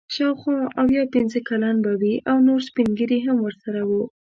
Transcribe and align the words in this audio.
شاوخوا 0.15 0.57
اویا 0.81 1.03
پنځه 1.15 1.39
کلن 1.49 1.75
به 1.85 1.91
وي 2.01 2.15
او 2.29 2.37
نور 2.47 2.59
سپین 2.67 2.87
ږیري 2.99 3.19
هم 3.27 3.37
ورسره 3.41 3.81
وو. 3.89 4.03